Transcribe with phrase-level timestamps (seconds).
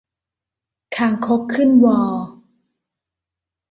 [0.95, 1.99] คางคกขึ้นวอ